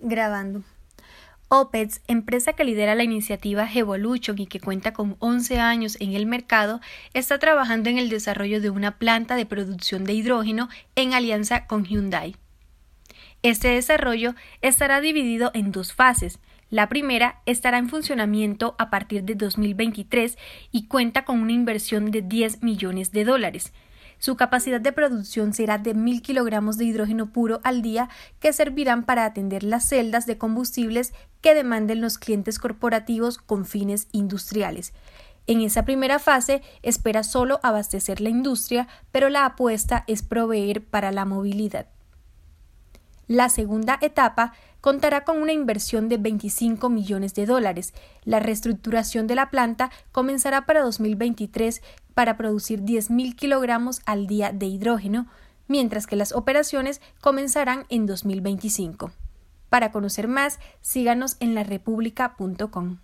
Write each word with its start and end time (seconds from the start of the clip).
Grabando. 0.00 0.62
OPETS, 1.48 2.00
empresa 2.06 2.52
que 2.52 2.64
lidera 2.64 2.94
la 2.94 3.02
iniciativa 3.02 3.68
Evolution 3.74 4.38
y 4.38 4.46
que 4.46 4.60
cuenta 4.60 4.92
con 4.92 5.16
11 5.18 5.58
años 5.58 5.96
en 6.00 6.12
el 6.14 6.24
mercado, 6.24 6.80
está 7.12 7.38
trabajando 7.38 7.90
en 7.90 7.98
el 7.98 8.08
desarrollo 8.08 8.60
de 8.60 8.70
una 8.70 8.98
planta 8.98 9.34
de 9.34 9.46
producción 9.46 10.04
de 10.04 10.12
hidrógeno 10.12 10.68
en 10.94 11.12
alianza 11.12 11.66
con 11.66 11.84
Hyundai. 11.84 12.36
Este 13.42 13.68
desarrollo 13.68 14.34
estará 14.62 15.00
dividido 15.00 15.50
en 15.52 15.72
dos 15.72 15.92
fases. 15.92 16.38
La 16.70 16.88
primera 16.88 17.42
estará 17.46 17.78
en 17.78 17.88
funcionamiento 17.88 18.76
a 18.78 18.88
partir 18.88 19.24
de 19.24 19.34
2023 19.34 20.38
y 20.70 20.86
cuenta 20.86 21.24
con 21.24 21.40
una 21.40 21.52
inversión 21.52 22.12
de 22.12 22.22
10 22.22 22.62
millones 22.62 23.10
de 23.10 23.24
dólares. 23.24 23.72
Su 24.20 24.36
capacidad 24.36 24.82
de 24.82 24.92
producción 24.92 25.54
será 25.54 25.78
de 25.78 25.94
mil 25.94 26.20
kilogramos 26.20 26.76
de 26.76 26.84
hidrógeno 26.84 27.32
puro 27.32 27.60
al 27.64 27.80
día 27.80 28.10
que 28.38 28.52
servirán 28.52 29.04
para 29.04 29.24
atender 29.24 29.64
las 29.64 29.88
celdas 29.88 30.26
de 30.26 30.36
combustibles 30.36 31.14
que 31.40 31.54
demanden 31.54 32.02
los 32.02 32.18
clientes 32.18 32.58
corporativos 32.58 33.38
con 33.38 33.64
fines 33.64 34.08
industriales. 34.12 34.92
En 35.46 35.62
esa 35.62 35.86
primera 35.86 36.18
fase 36.18 36.62
espera 36.82 37.22
solo 37.22 37.60
abastecer 37.62 38.20
la 38.20 38.28
industria, 38.28 38.88
pero 39.10 39.30
la 39.30 39.46
apuesta 39.46 40.04
es 40.06 40.22
proveer 40.22 40.84
para 40.84 41.12
la 41.12 41.24
movilidad. 41.24 41.86
La 43.30 43.48
segunda 43.48 43.96
etapa 44.00 44.54
contará 44.80 45.22
con 45.22 45.40
una 45.40 45.52
inversión 45.52 46.08
de 46.08 46.16
25 46.16 46.88
millones 46.88 47.32
de 47.32 47.46
dólares. 47.46 47.94
La 48.24 48.40
reestructuración 48.40 49.28
de 49.28 49.36
la 49.36 49.50
planta 49.50 49.92
comenzará 50.10 50.66
para 50.66 50.82
2023 50.82 51.80
para 52.12 52.36
producir 52.36 52.82
10.000 52.82 53.36
kilogramos 53.36 54.00
al 54.04 54.26
día 54.26 54.50
de 54.50 54.66
hidrógeno, 54.66 55.28
mientras 55.68 56.08
que 56.08 56.16
las 56.16 56.32
operaciones 56.32 57.00
comenzarán 57.20 57.86
en 57.88 58.04
2025. 58.04 59.12
Para 59.68 59.92
conocer 59.92 60.26
más, 60.26 60.58
síganos 60.80 61.36
en 61.38 61.54
larepublica.com. 61.54 62.98